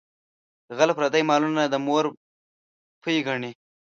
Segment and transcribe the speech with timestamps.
[0.77, 2.05] غل پردي مالونه د مور
[3.03, 3.51] پۍ ګڼي.